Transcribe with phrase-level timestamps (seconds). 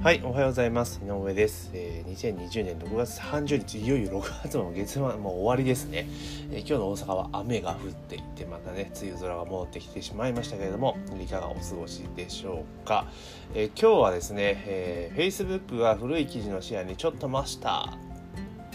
[0.00, 1.00] はい、おはようございます。
[1.04, 1.70] 井上です。
[1.74, 6.06] えー、2020年6月30日、いよいよ6月も月末もう終わりですね、
[6.52, 13.08] えー、今日の大阪は雨が降っていて、またね、梅雨空が戻ってきてしまいましたけれども、いかがお過ごしでしょうか。
[13.56, 17.98] えー、今日はですね、えー、Facebook が古い記事のシェアにちょっと増した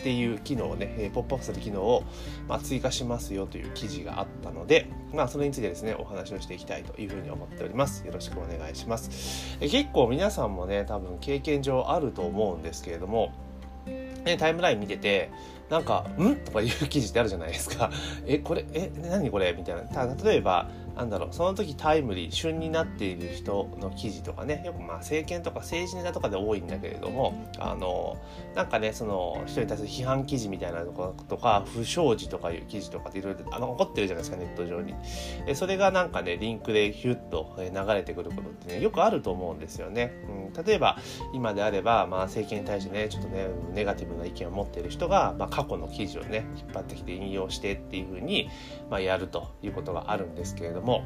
[0.04, 2.04] っていう機能をね、えー、ポップアップする機能を、
[2.50, 8.06] まあ、追加しますよという記事があったので、まあ、それについてですね、お話をしていきたいというふうに思っております。
[8.06, 9.58] よろしくお願いします。
[9.62, 13.32] え、結構皆さんもね、多分経験上あると思うんですけれども、
[14.26, 15.32] ね、タイムライン見てて、
[15.70, 17.90] なんか「ん?」とかいう記事ってあるじゃないですか。
[18.28, 19.54] えこれえ何これ？
[19.54, 28.18] みたいなた例えばなんだろうその時タイムリー旬になっている人の記事とかねよくまあ政権とか政治ネタとかで多いんだけれどもあの
[28.56, 34.94] なんかねその人に対する批判記事みたいなとことか不祥事とかいう記事とかっていろいろあの起こってるじゃないですかネット上に。
[35.48, 40.14] えそれがなんかねリンクでヒュッと流れてくることってねよくあると思うんですよね、
[40.54, 40.98] うん、例えば
[41.34, 48.50] 今であれば、まあ、政権に対してねちょっとねネガティブな意見を持っている人が、まあ、過去の記事をね引っ張ってきて引用してっていうふうに、
[48.90, 51.04] まあ、やるということがあるんですけれどもも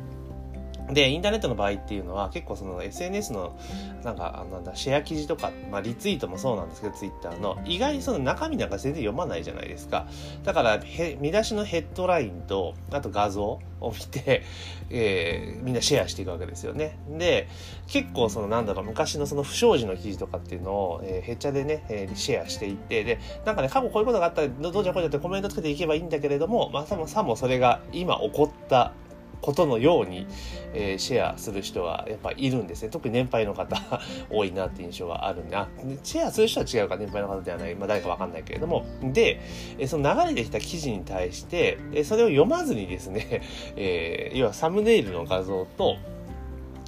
[0.91, 3.57] で、インターネットの場合っていうのは結構その SNS の
[4.03, 10.07] なんか、なんだ、シェア記事とか、まあリツイートもそうなんですけど、ツイッターの、意外にその中身なんか全然読まないじゃないですか。
[10.43, 10.79] だから、
[11.19, 13.61] 見出しのヘッドラインと、あと画像を
[13.91, 14.43] 見て、
[14.89, 16.97] えー、みんなシェアしていくわけですよね。
[17.09, 17.49] で、
[17.87, 28.93] 結構そのなんだろう、昔のその不祥事の記事とかっていうのを、えー、へっちゃでね、えー、シェアしていって、で、なんかね、過去こういうことがあったら、どうじゃこうじゃってコメントつけていけばいいんだけれども、まあ、さもさもそれが今起こった
[29.41, 30.27] ことのように、
[30.73, 32.89] えー、シェアする人はやっぱいるんですね。
[32.89, 33.77] 特に年配の方
[34.29, 35.67] 多いなって印象はあるんで、あ、
[36.03, 39.39] シェアする人は違うか、年配の方ではない、まあ誰かわかんないけれども、で、
[39.79, 43.41] えその流れてきた記事に対して、えそれを読まずにですね、
[43.75, 45.97] えー、要はサムネイルの画像と、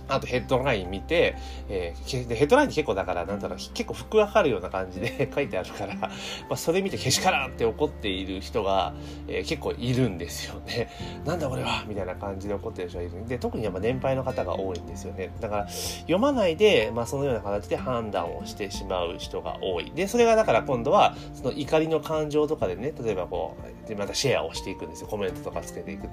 [0.10, 1.36] あとヘッドライン見て、
[1.70, 6.10] えー、でヘッドラインって結構だから、なんだろう、結構服がかるような感じで 書いてあるから、ま
[6.52, 8.94] あ、それ見てけしからんって怒っている人が、
[9.28, 10.90] えー、結構いるんですよね。
[11.26, 15.32] なんだこれはみたいな感じで怒ってる人がいるんで、特にやっぱ年配の方が多いんですよね。
[15.40, 19.92] だから、読まないで、まあ、そのような形で判断をしてしまう人が多い。
[19.96, 25.08] で、それがだから今度は、その怒りの感情とかでね、例えばこう、でまたシェアをしていくんですよ。
[25.08, 26.08] コメントとかつけていく。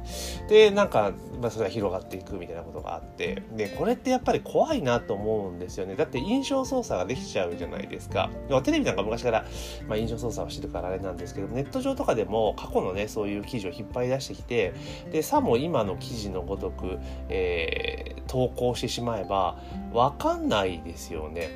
[0.49, 5.97] で、なんか、まあ、それが広がっていくみたいなことがあって、で、これれってやっぱり怖いなと思うんですよね。
[5.97, 8.31] だって印象操作ができちゃうじゃないですか。
[8.65, 9.45] テレビなんか昔から、
[9.89, 14.75] まあ、印象操作をしてるからあれなんですけど、ネット上とかでも過去のね、そういう記事を引っ張り出してきて、
[15.11, 16.99] で、さも今の記事のごとく、
[17.29, 19.59] えー、投稿してしまえば、
[19.93, 21.51] わかんないですよね。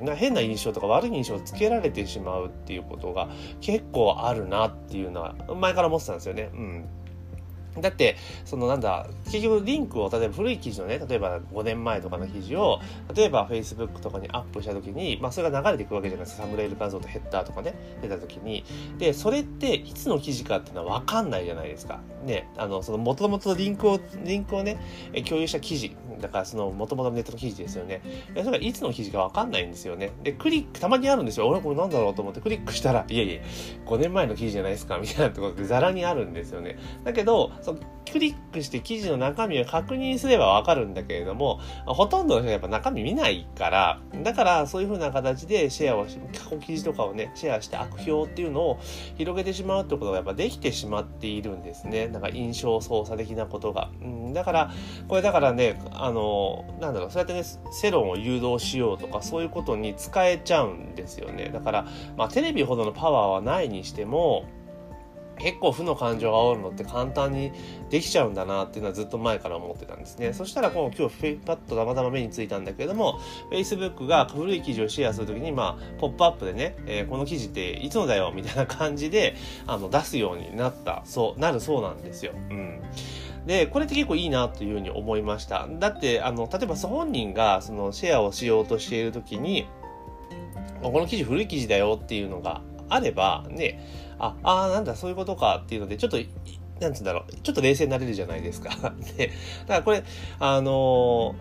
[0.00, 0.16] うん。
[0.16, 3.28] 変な印象とか悪い印象をつけられてしまうっていうことが
[3.60, 6.50] 結構あるなっていうのは、前から思ってたんですよね。
[6.52, 6.84] うん。
[7.78, 12.80] だって、そのなんだ、結局リンクを、例えば古い記事のね、例えば5年前とかの記事を、
[13.14, 16.42] 例えば Facebook とかにアップした時に、まあそれが流れていくわけじゃないですか。
[16.42, 18.64] サムレイル画像とヘッダーとかね、出た時に。
[18.98, 22.00] で、それっていつの記事かっていうのはわかんないじゃないですか。
[22.24, 24.78] ね、あの、その元々のリンクを、リンクをね、
[25.28, 25.96] 共有した記事。
[26.20, 28.02] だからその元々のネットの記事ですよね。
[28.36, 30.12] それがいつの記事かわかんないんですよね。
[30.22, 31.48] で、クリック、たまにあるんですよ。
[31.48, 33.40] 俺これなんだろうと思ってクリックしたら、いやいや、
[33.86, 36.78] 5年前の記事じゃないですか、みたいなところでザラにあるんですよね。
[37.04, 37.76] だけど、そ
[38.10, 48.80] クリックして記事の中身を確認すればわかるんだけれども、ほとんどの人はやっぱ中身見ないから、だからそういう風な形でシェアをし、過去記事とかをね、シェアして悪評っていうのを
[49.16, 52.08] 広げてしまうってことがやっぱできてしまっているんですね。
[52.08, 53.90] なんか印象操作的なことが。
[54.02, 54.72] うん、だから、
[55.08, 61.50] これだからね、あの、なんだろう、そうやってね、世論を誘導しようとか、そういうことに使えちゃうんですよね。
[61.52, 64.44] だから、まあテレビほどのパワーはないにしても、
[65.42, 67.52] 結構負の感情が煽るのって簡単に
[67.88, 70.32] できちゃうんだなっていうのはずっと前から思ってたんですね。
[70.32, 73.20] そしたら今日フェイパッとたまたま目についたんだけれども、
[73.50, 79.36] Facebook が古い記事をシェアするときに、まあ、ポップアップでね、えー、この記事っていつのだよみたいな感じで、
[79.66, 82.32] あの、出すようになった、そう、なるそうなんですよ。
[82.50, 82.80] うん。
[83.46, 85.66] で、これって結構いいなというふうに思いました。
[85.66, 89.66] だって、あの、例えば本人がそのシェアをしようとしているときに、
[90.82, 93.80] この記事古い記事だよっていうのがあれば、ね、
[94.18, 96.18] あ、あなんだ、そういうことかっていうので、ちょっと、
[96.80, 98.70] なんつうんだろう、ちょっと冷静になれるじゃないですか。
[99.16, 99.30] で、
[99.66, 100.02] だからこれ、
[100.38, 101.34] あの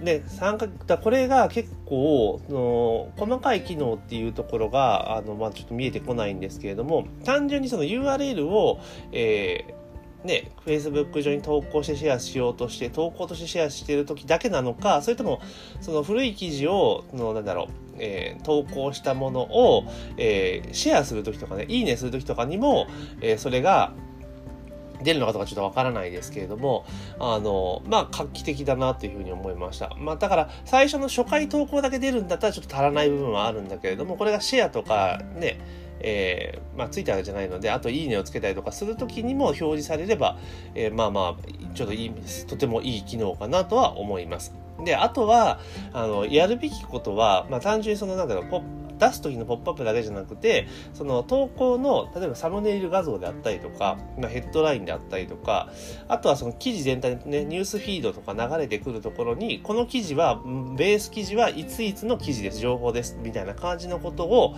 [0.00, 8.80] ー、ね、参加、だこれが結構、の細かい機能っていうところが、あの、まあ、ちょっと見えてこないんですけれども、単純にその URL を、
[9.12, 9.79] えー、
[10.24, 15.40] ね、Facebook 上に投稿してシェアしようとして、投稿としてシェアしている時だけなのか、それとも、
[15.80, 17.66] その古い記事を、の、なんだろう、
[17.98, 19.84] えー、投稿したものを、
[20.16, 22.86] えー、シェアするときとかね、いいねするときとかにも、
[23.20, 23.92] えー、それが、
[25.02, 26.84] 出るのかとかちょっとわからないですけれども、
[27.18, 29.94] あの、まあ、画期的だなというふうに思いました。
[29.98, 35.58] まあ、だから、最初の初回投稿だけ出るんだったらちょっと足らない部分はあるんだけれども、これがシェアとかね、
[36.00, 40.36] えー、まあ、ツイッターじゃないので、あと、いいねをつけたりとかするときにも表示されれば、
[40.74, 42.12] えー、まあまあ、ちょっといい、
[42.46, 44.52] とてもいい機能かなとは思います。
[44.84, 45.60] で、あとは、
[45.92, 48.62] あの、やるべきことは、まあ、単純にその、なんだろう、
[49.00, 55.70] 出す時のポップアップだけじゃなくて、その投稿の、例えばサムネイル画像であったりとか、まあ、ヘッドラインであったりとか、
[56.08, 60.36] あとはその記事全体でね、ニュースフィードとか流れてくるところに、この記事は、
[60.76, 64.48] ベース記事はいついつの記事です、情報です、みたいな感じのことを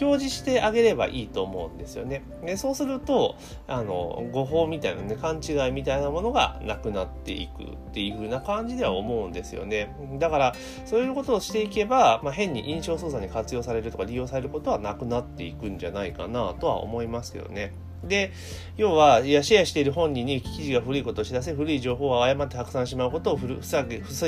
[0.00, 2.24] 表示してあげればいいと思うんですよね。
[2.44, 3.36] でそうすると、
[3.68, 9.94] あの、誤報みたいなね、勘違いみたいなものがなくなっていくっていう風な感じでは思うんですよね。
[10.18, 17.72] だから、そういうことをしていけば、まあ、変に印象操作に活用されるとか利用されることはなくなっていくんじゃないかなとは思いますけどね。
[18.04, 18.32] で、
[18.76, 23.80] 要は、いや、シェアしている本人に記事が古いことを知らせ、古い情報を誤って拡散しまうことを防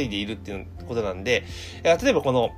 [0.03, 1.43] いでいるっていうことなんで、
[1.83, 2.51] 例えばこの、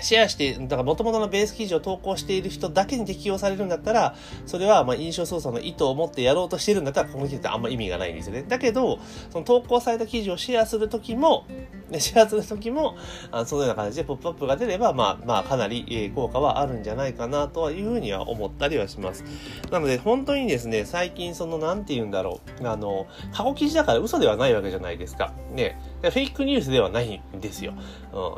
[0.00, 4.14] シェアして、だから元々のベース記事を投稿している人だけに適用されるんだったら、
[4.46, 8.44] それはまあ印象操作の意図を持ってやろうとしてるんだったら、この記事ってあんま意味がないんですよね。
[8.46, 8.98] だけど、
[9.30, 11.46] その投稿された記事をシェアするときも、
[11.98, 12.96] シェアするときも、
[13.30, 19.24] あそのような形でポップアップが出れば、まあ、まあ、かなり、効果はあるんじゃないかなというふうには思ったりはします。
[19.70, 25.32] なので、本当にですね、最近その、なんて言うんだろう、あの、過去記事だから嘘ではないわけじゃないですか。
[25.52, 27.74] ね、フェイクニュースではないんですよ。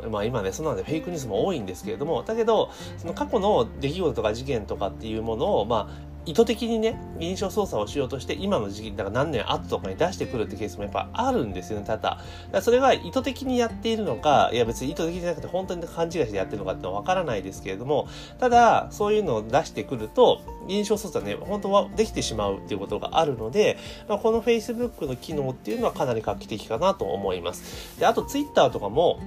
[0.03, 12.19] うん、まあ今ね、そんなのでフェイクニュースも多いんですけれども、だけど、その過去の出来事とか事件とかっていうものを、まあ、意図的にね、印象操作をしようとして、今の時期、だから何年後とかに出してくるってケースもやっぱあるんですよね、ただ。
[12.61, 18.07] それが意図的にやっているのか、いや別に意図的じゃなくて本当に勘違いしてやってるのかってのはわからないですけれども、
[18.39, 23.77] ただ、そういうのを出してくると、印象操作ね、本当はできてしまうっていうことがあるので、
[24.07, 27.99] まあ、この Facebook の機能っていうのはかなり画期的かなと思います。
[27.99, 29.19] で、あと Twitter とかも、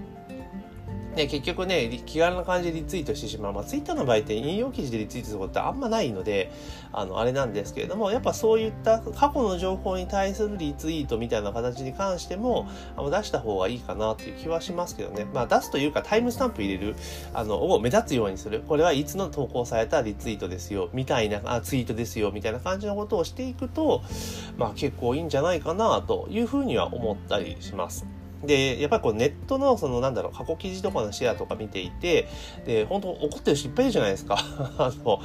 [1.14, 3.52] ね、結局ね、気軽な感じでリツイートしてしまう。
[3.52, 6.50] まあ、ツイッターの場合って引用記事でリツイートすることってあんまないので、
[6.92, 15.24] あの、あれなんですけれども、やっぱそういった過去の情報に対するリツイートみたいな形に関しても、あの出した方がいいかなっていう気はしますけどね。
[15.32, 16.96] まあ、出すというかタイムスタンプ入れる、
[17.32, 18.64] あの、を目立つようにする。
[18.66, 24.02] これはいつの投稿されたリツイートですよ、みたいな、あ、ツイートですよ、みたいな感じのことをしていくと、
[24.56, 28.13] まあ、結構いいんじゃないかなというふうには思ったりします。
[28.46, 32.28] で、やっぱりこうネットのそのなんだろう、過去記事とかのシェアとか見ていて、
[32.64, 34.36] で、本当怒ってる人いっぱいいるじゃないですか。
[34.78, 35.20] あの、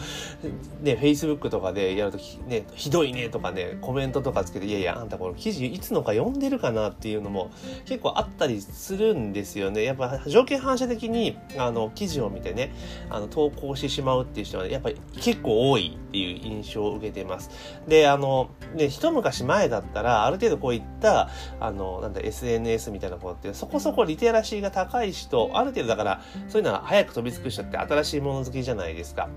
[0.81, 7.51] ね、Facebook とかでやるとき、ね、ひどいねとかね、コメントとかつけて、いやいや、あんたこの記事いつのか読んでるかなっていうのも
[7.85, 9.83] 結構あったりするんですよね。
[9.83, 12.73] やっぱ条件反射的に、あの、記事を見てね、
[13.09, 17.49] あの、投稿してしまうっていう人は、ね、やっぱり結構多いっていう印象を受けてます。
[17.87, 21.29] で、あの、ね、一昔前だったら、ある程度こういった、
[21.59, 29.29] あの、なんだ、SNS みたいなこうってそこそこリテラシーが高い人、ある程度だからそういうのは早く飛びつく人って新しいもの好きじゃないですか。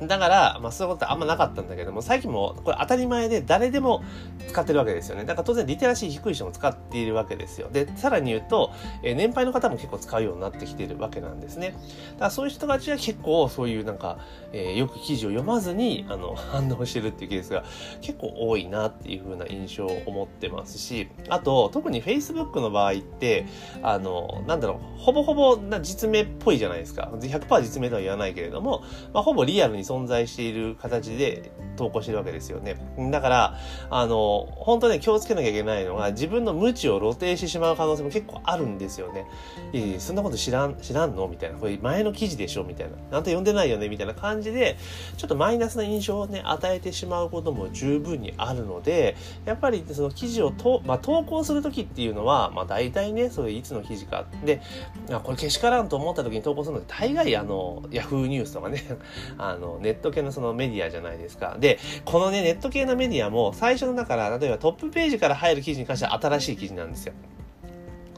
[0.00, 4.04] だから、まあそういうことってあんまなかったんだけども、最近もこれ当たり前で誰でも
[4.48, 5.24] 使ってるわけですよね。
[5.24, 7.68] だから当然リテラシー低い人も使っているわけですよ。
[7.70, 8.72] で、さらに言うと、
[9.02, 11.70] え、年配の方も結構使うようになってきてるわけなんですね。
[11.70, 11.80] だか
[12.26, 14.18] らそういう人たちは結構そういうなんか、
[14.52, 17.64] えー、よく記事を読まずに、あの、 反応してるっていうケースが
[18.00, 23.46] 結構多いなっていう風な印象を思ってますし、あと、特に Facebook の場合って、
[23.82, 27.10] あの、なんだろう、ほぼほぼな実名っぽいじゃないですか。
[27.12, 32.76] 100%実名とは言わないけれども、まあほぼリアルに存在している形で投稿してるわけですよね。
[33.10, 33.58] だから、
[33.90, 39.26] あの、本当ね、気をつけなきゃいけないのが、自分の無知を露呈してしまう可能性も結構あるんですよね。
[39.72, 41.28] いい、そんなこと知らん、知らんの？
[41.28, 41.58] みたいな。
[41.58, 42.64] これ前の記事でしょ？
[42.64, 42.96] みたいな。
[42.96, 43.88] あんた読んでないよね？
[43.88, 44.76] みたいな感じで、
[45.16, 54.26] ちょっとマイナスな印象をね、与えてしまうことも十分にあるので、やっぱりその記事をと、まあ、投稿するときっていうのは、まあ、大体ね、そういつの記事か。
[54.44, 54.60] で、
[55.22, 58.82] これけしからんと思った時に投稿するのって大概あの、ヤフーニュースとかね、
[59.38, 61.56] あの、ネット系のそのメディアじゃないですか。
[61.58, 67.14] で、このね、ネット系のメディアも最初のだから、例えばトップページから入る記事に関しては新しい記事なんですよ。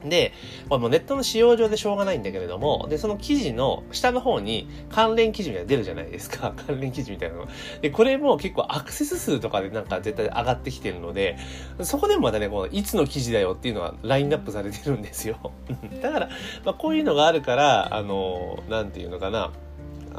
[0.04, 0.32] で、
[0.68, 6.52] これもネットの使用上でしょうがないんだけれども、で、その記事の下の方に関連記事みたいなの出るじゃないですか。
[6.66, 7.48] 関連記事みたいなの。
[7.80, 11.36] で、これも結構アクセス数とかでなんか絶対上がってきてるので、
[11.82, 15.38] そこでもまたね、このいつの記事だよっていうのはラインナップされてるんですよ。
[16.02, 16.28] だから、
[16.64, 19.50] まあこういうのがあるから、あの、なんていうのかな、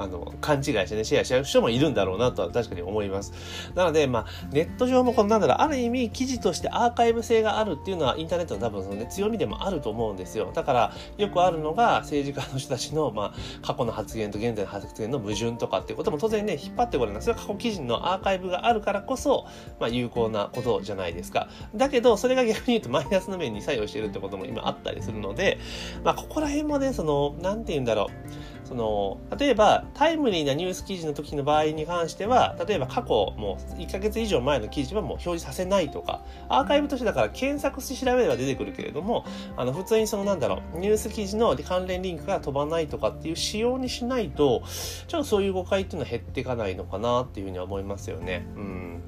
[0.02, 3.34] あの、勘違いしてね、シェアしちゃう人もいるんだろうなとは確かに思います。
[3.76, 10.52] なので、まあ、ネット上もこのなんだろう、ある意味記事としてアーカイブ性があるっていうのはインターネットの多分そのね、強みでもあると思うんですよ。
[10.54, 17.22] だから、よくあるのが政治家の人たちの、まあ、過去の発言と現在の発言の矛盾とかっていうことも当然ね、引っ張ってこれない。
[17.22, 19.46] それは過去記事のアーカイブがあるからこそ、
[19.80, 21.50] まあ、有効なことじゃないですか。
[21.76, 25.60] だけど、それが逆に言うとマイナスの面に作用してるってことも今あったりするので、
[26.04, 28.08] まあ、ここら辺もね、その、なんて言うんだろ
[28.59, 28.59] う。
[28.70, 39.26] その、例えば、タイムリーなニュース記事の時の場合に関しては、例えば過去、もう1ヶ月以上前の記事はもう表示させないとか、アーカイブとしてだから検索して調べれば出てくるけれども、
[39.58, 44.62] あの、普通にそのなんだろう、ニュース記事の関連リンクが飛ばないとかっていう仕様にしないと、
[45.08, 48.46] ちょっとそういう誤解っていうのは減っていかないのかなっていうふうには思いますよね。
[48.56, 49.02] うん。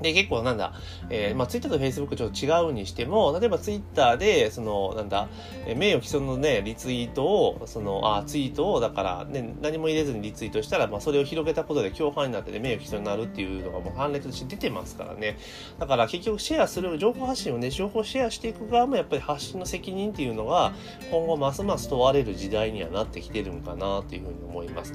[0.00, 0.72] で、結構なんだ、
[1.08, 5.28] えー、まあ、ツイッターとフェイスブックちょっと違うにしても、例えばツイッターで、その、なんだ、
[5.66, 15.38] えー、名誉毀損のね、リツイートを、その、あ、ツイートを、だから、ね、何も入れずにリツイートしたら、まあ、それを広げたことで共犯になってね、名誉毀損になるっていうのがもう判例として出てますからね。
[15.78, 20.72] だから結局シェアする、情報発信をね、情報シェアしていく側もやっぱり発信の責任っていうのが、
[21.10, 24.94] 今後ますます問われる時代にはなってきてるんかなっていうふうに思います。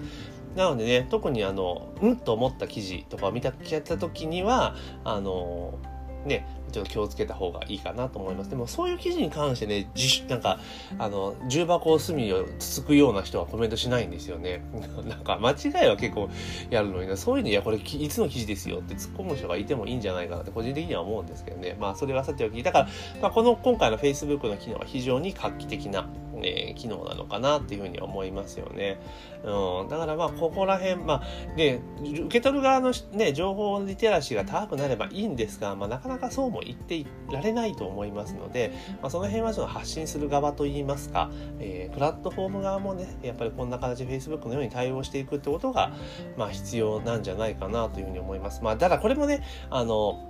[0.56, 5.80] なのでね、特にあの、うんと思った記事とかを見た、やった時には、あの、
[6.26, 8.50] ね、ちょっと気をつけた方がいいかなと思います。
[8.50, 10.60] でもそういう記事に関してね、自なんか、
[10.98, 14.62] あの、重箱を隅をつつくような人はコメントしないんですよね。
[15.08, 16.30] なんか間違いは結構
[16.70, 21.78] やるのにな、そういうの、いや、これいつの記事ですよって突っ込む人がいてもいいんじゃないかなって個人的には思うんですけどね。
[21.80, 22.88] まあそれはさておき、だから、
[23.22, 26.08] まあ、この今回の Facebook の機能は非常に画期的な、
[26.44, 29.00] え、機能なのかなっていうふうに思いますよね。
[29.44, 45.94] うん、だからまあここら辺、まあね、受け取る側のね、情報リテラシーが高くなればいいんですが、まあなかなかそうも言っていられないと思いますので、まあ、その辺はその発信する側といいますか、えー、プラットフォーム側もね、やっぱりこんな形で Facebook のように対応していくってことが、
[46.38, 48.62] まあ必要なんじゃないかなというふうに思います。
[48.64, 50.29] まあただこれもね、あの、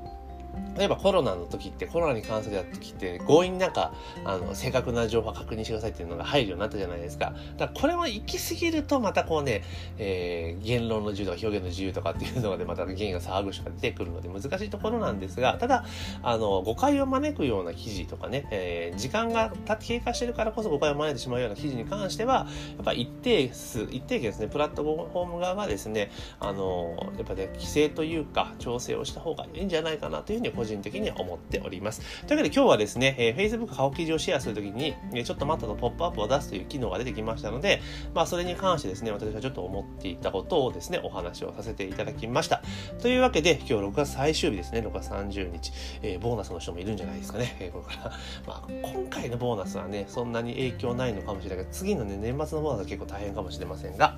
[0.78, 7.34] 例えばコロナの時ってコロナに関するや時って強引になんかあの正確な情報を確認してくださいっていうのが入るようになったじゃないですか。
[7.58, 9.64] だからこれも行き過ぎるとまたこうね、
[9.98, 15.86] えー、言論の自由とか表現の自由とかっていうのがでまた原因が騒ぐ人が出てくるので難しいところなんですが、ただ
[16.24, 19.52] あの誤解を招くような記事とかね、えー、時間が
[19.82, 32.02] 経過してるからこそ誤解を招いてしまうような記事に関しては、やっぱ一定数、一定期ですね、プラットフォーム側がですね、あのやっぱね、規制というか調整をした方がいいんじゃないかなといううに個人的には思っております。
[32.26, 37.82] というわけで今日はですね、えー、Facebook 顔記事をシェアするときに、ちょっと待ったとポップアップを出すという機能が出てきましたので、
[38.14, 42.62] まあそれに関してですね、私はちょっと思っていたことをですね、お話をさせていただきました。
[43.02, 48.12] というわけで、今日6月最終日ですね、6月30日、えー、ボーナスの人もいるんじゃないですかね、えー、これから。
[48.48, 54.18] まあ今回のボーナスはね、そんなに影響ないのかもしれないけど、次のね、年末のボーナスは結構大変かもしれませんが、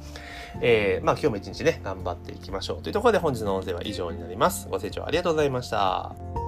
[0.62, 2.82] えー、まあ今日も一日ね、頑張っていきましょう。
[2.82, 4.68] というところで本日の音声は以上になります。
[4.70, 6.11] ご清聴ありがとうございました。
[6.14, 6.41] 감사합니다.